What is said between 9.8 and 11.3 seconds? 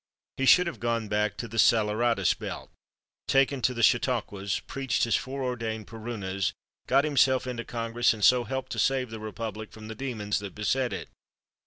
the demons that beset it.